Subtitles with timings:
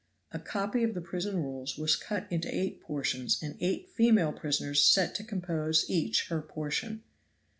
[0.31, 4.81] A copy of the prison rules was cut into eight portions and eight female prisoners
[4.83, 7.03] set to compose each her portion.